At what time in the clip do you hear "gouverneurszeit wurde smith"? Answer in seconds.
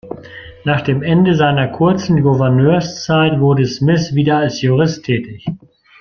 2.23-4.15